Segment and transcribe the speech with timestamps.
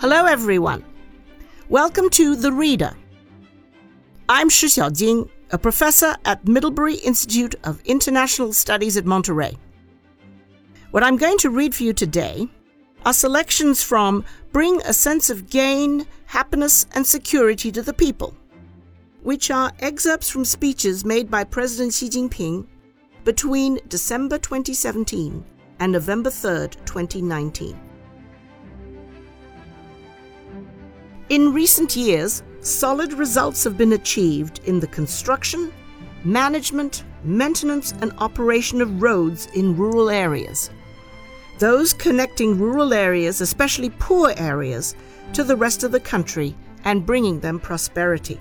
[0.00, 0.82] Hello, everyone.
[1.68, 2.96] Welcome to The Reader.
[4.30, 9.58] I'm Shi Xiaojing, a professor at Middlebury Institute of International Studies at Monterey.
[10.90, 12.48] What I'm going to read for you today
[13.04, 18.34] are selections from Bring a Sense of Gain, Happiness and Security to the People,
[19.22, 22.66] which are excerpts from speeches made by President Xi Jinping
[23.24, 25.44] between December 2017
[25.78, 27.89] and November 3, 2019.
[31.30, 35.72] In recent years, solid results have been achieved in the construction,
[36.24, 40.70] management, maintenance, and operation of roads in rural areas.
[41.60, 44.96] Those connecting rural areas, especially poor areas,
[45.34, 48.40] to the rest of the country and bringing them prosperity.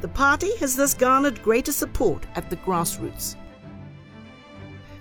[0.00, 3.36] The party has thus garnered greater support at the grassroots.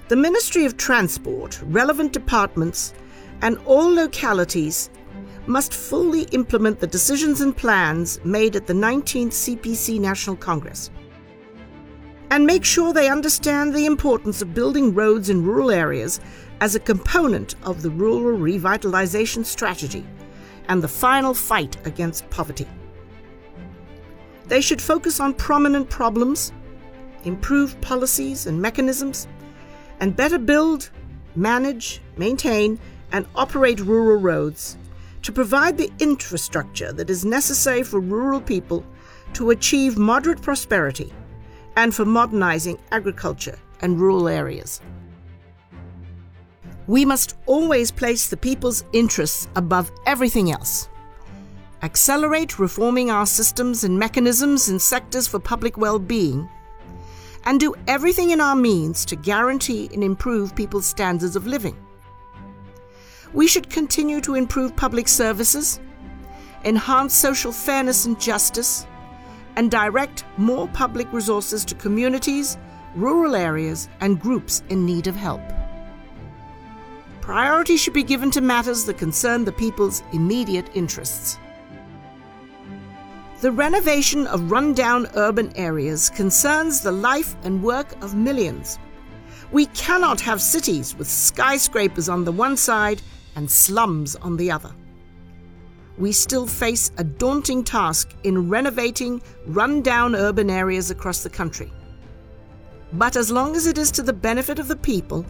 [0.07, 2.93] The Ministry of Transport, relevant departments,
[3.41, 4.91] and all localities
[5.47, 10.91] must fully implement the decisions and plans made at the 19th CPC National Congress.
[12.29, 16.19] And make sure they understand the importance of building roads in rural areas
[16.59, 20.05] as a component of the rural revitalization strategy
[20.67, 22.67] and the final fight against poverty.
[24.47, 26.51] They should focus on prominent problems,
[27.23, 29.27] improve policies and mechanisms,
[29.99, 30.89] and better build,
[31.35, 32.79] manage, maintain,
[33.11, 34.77] and operate rural roads
[35.27, 38.81] to provide the infrastructure that is necessary for rural people
[39.33, 41.13] to achieve moderate prosperity
[41.75, 44.79] and for modernizing agriculture and rural areas.
[46.87, 50.87] We must always place the people's interests above everything else.
[51.81, 56.47] Accelerate reforming our systems and mechanisms in sectors for public well being,
[57.43, 61.75] and do everything in our means to guarantee and improve people's standards of living.
[63.33, 65.79] We should continue to improve public services,
[66.63, 68.87] enhance social fairness and justice,
[69.55, 72.57] and direct more public resources to communities,
[72.95, 75.41] rural areas, and groups in need of help.
[77.21, 81.37] Priority should be given to matters that concern the people's immediate interests.
[83.41, 88.79] The renovation of rundown urban areas concerns the life and work of millions.
[89.51, 93.01] We cannot have cities with skyscrapers on the one side
[93.37, 94.71] and slums on the other.
[95.97, 101.71] We still face a daunting task in renovating run-down urban areas across the country.
[102.93, 105.25] But as long as it is to the benefit of the people,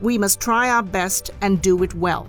[0.00, 2.28] we must try our best and do it well.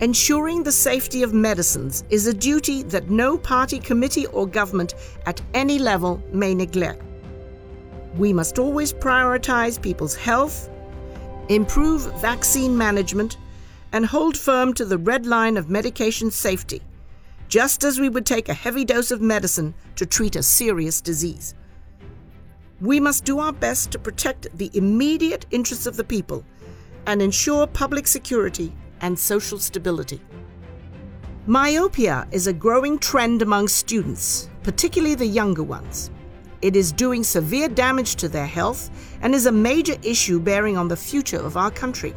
[0.00, 4.94] Ensuring the safety of medicines is a duty that no party committee or government
[5.26, 7.02] at any level may neglect.
[8.16, 10.68] We must always prioritize people's health,
[11.48, 13.38] improve vaccine management,
[13.92, 16.80] and hold firm to the red line of medication safety,
[17.48, 21.54] just as we would take a heavy dose of medicine to treat a serious disease.
[22.80, 26.44] We must do our best to protect the immediate interests of the people
[27.06, 30.20] and ensure public security and social stability.
[31.46, 36.10] Myopia is a growing trend among students, particularly the younger ones.
[36.62, 40.86] It is doing severe damage to their health and is a major issue bearing on
[40.86, 42.14] the future of our country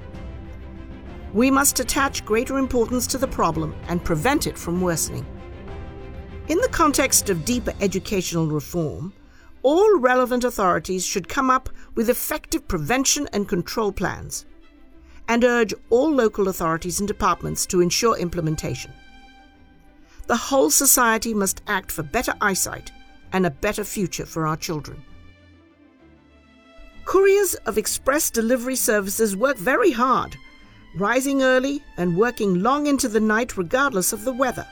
[1.36, 5.26] we must attach greater importance to the problem and prevent it from worsening.
[6.48, 9.12] In the context of deeper educational reform,
[9.62, 14.46] all relevant authorities should come up with effective prevention and control plans
[15.28, 18.94] and urge all local authorities and departments to ensure implementation.
[20.28, 22.94] The whole society must act for better eyesight
[23.34, 25.04] and a better future for our children.
[27.04, 30.38] Couriers of express delivery services work very hard
[30.98, 34.68] rising early and working long into the night regardless of the weather.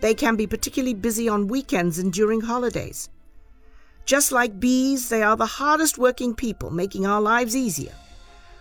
[0.00, 3.08] They can be particularly busy on weekends and during holidays.
[4.04, 7.94] Just like bees, they are the hardest working people, making our lives easier.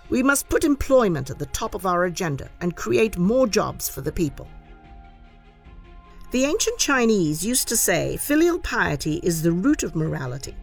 [0.10, 4.02] We must put employment at the top of our agenda and create more jobs for
[4.02, 4.48] the people.
[6.32, 10.56] The ancient Chinese used to say filial piety is the root of morality.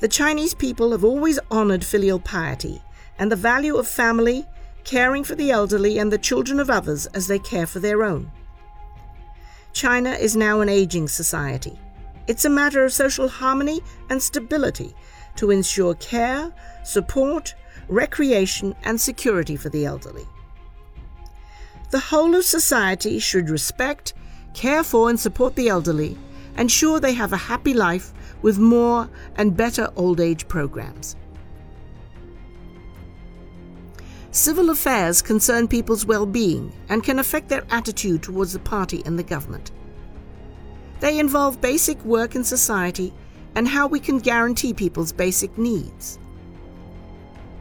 [0.00, 2.82] The Chinese people have always honored filial piety
[3.18, 4.46] and the value of family,
[4.84, 8.30] caring for the elderly and the children of others as they care for their own.
[9.72, 11.78] China is now an aging society.
[12.26, 14.94] It's a matter of social harmony and stability
[15.36, 16.52] to ensure care,
[16.84, 17.54] support,
[17.88, 20.26] recreation, and security for the elderly.
[21.90, 24.14] The whole of society should respect,
[24.54, 26.16] care for, and support the elderly,
[26.56, 28.12] ensure they have a happy life
[28.42, 31.16] with more and better old age programs.
[34.34, 39.16] Civil affairs concern people's well being and can affect their attitude towards the party and
[39.16, 39.70] the government.
[40.98, 43.14] They involve basic work in society
[43.54, 46.18] and how we can guarantee people's basic needs.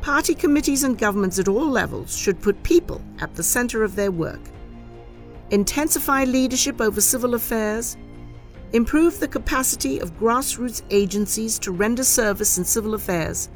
[0.02, 4.12] Party committees and governments at all levels should put people at the centre of their
[4.12, 4.42] work,
[5.52, 7.98] intensify leadership over civil affairs,
[8.72, 13.50] improve the capacity of grassroots agencies to render service in civil affairs,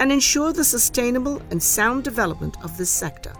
[0.00, 3.32] and ensure the sustainable and sound development of this sector.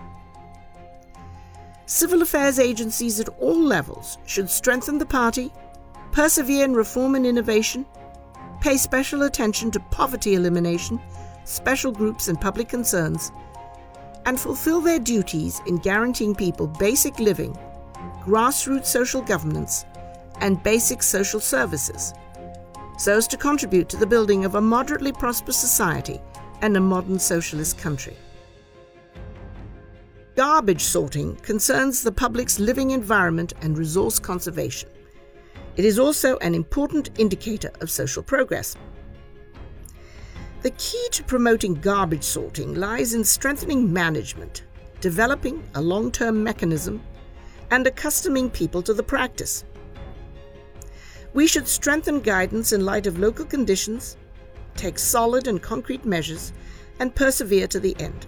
[1.87, 5.53] Civil affairs agencies at all levels should strengthen the party,
[6.13, 7.85] persevere in reform and innovation,
[8.61, 10.99] pay special attention to poverty elimination,
[11.45, 13.31] special groups and public concerns,
[14.25, 17.57] and fulfill their duties in guaranteeing people basic living,
[18.25, 19.85] grassroots social governance,
[20.41, 22.15] and basic social services,
[22.97, 26.21] so as to contribute to the building of a moderately prosperous society
[26.65, 28.17] and a modern socialist country.
[30.35, 34.89] Garbage sorting concerns the public's living environment and resource conservation.
[35.77, 38.77] It is also an important indicator of social progress.
[40.63, 44.63] The key to promoting garbage sorting lies in strengthening management,
[45.03, 47.03] developing a long term mechanism,
[47.73, 49.65] and accustoming people to the practice.
[51.35, 54.17] We should strengthen guidance in light of local conditions,
[54.77, 56.53] take solid and concrete measures,
[57.01, 58.27] and persevere to the end.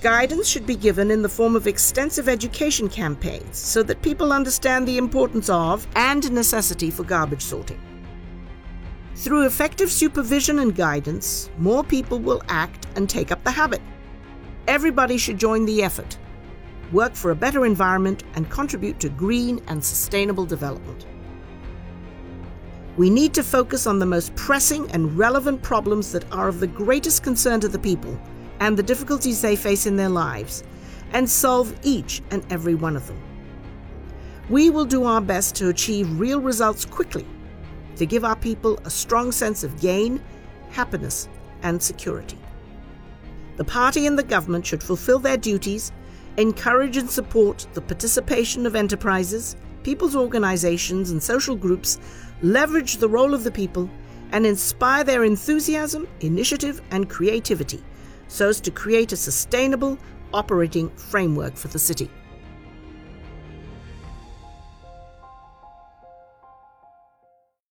[0.00, 4.86] Guidance should be given in the form of extensive education campaigns so that people understand
[4.86, 7.80] the importance of and necessity for garbage sorting.
[9.14, 13.80] Through effective supervision and guidance, more people will act and take up the habit.
[14.66, 16.18] Everybody should join the effort,
[16.90, 21.06] work for a better environment, and contribute to green and sustainable development.
[22.96, 26.66] We need to focus on the most pressing and relevant problems that are of the
[26.66, 28.18] greatest concern to the people
[28.60, 30.62] and the difficulties they face in their lives,
[31.12, 33.20] and solve each and every one of them.
[34.50, 37.26] We will do our best to achieve real results quickly,
[37.96, 40.22] to give our people a strong sense of gain,
[40.70, 41.28] happiness,
[41.62, 42.38] and security.
[43.56, 45.92] The party and the government should fulfill their duties,
[46.36, 51.98] encourage and support the participation of enterprises, people's organizations, and social groups
[52.42, 53.88] leverage the role of the people,
[54.32, 57.82] and inspire their enthusiasm, initiative, and creativity
[58.28, 59.98] so as to create a sustainable
[60.32, 62.10] operating framework for the city.